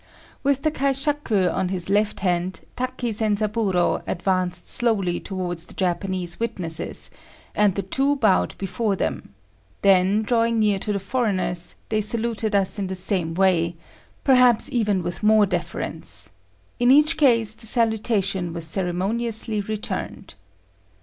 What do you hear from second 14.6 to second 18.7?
even with more deference: in each case the salutation was